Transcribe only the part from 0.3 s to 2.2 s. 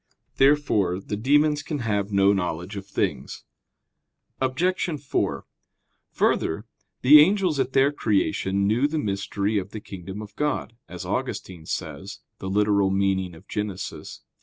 Therefore the demons can have